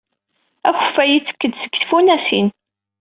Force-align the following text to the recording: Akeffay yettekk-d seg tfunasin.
Akeffay 0.67 1.09
yettekk-d 1.13 1.53
seg 1.57 1.73
tfunasin. 1.81 2.47